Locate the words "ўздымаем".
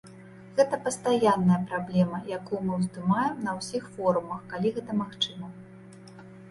2.81-3.35